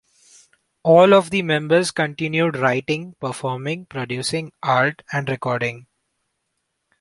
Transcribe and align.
All 0.81 1.13
of 1.13 1.29
the 1.29 1.43
members 1.43 1.91
continued 1.91 2.57
writing, 2.57 3.13
performing, 3.19 3.85
producing 3.85 4.51
art 4.63 5.03
and 5.13 5.29
recording. 5.29 5.85